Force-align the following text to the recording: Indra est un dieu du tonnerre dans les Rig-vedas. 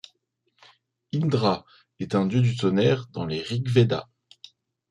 Indra 1.13 1.63
est 1.99 2.15
un 2.15 2.25
dieu 2.25 2.41
du 2.41 2.55
tonnerre 2.57 3.05
dans 3.11 3.27
les 3.27 3.39
Rig-vedas. 3.43 4.07